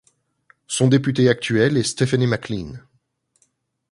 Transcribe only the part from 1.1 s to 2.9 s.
actuel est Stephanie McLean.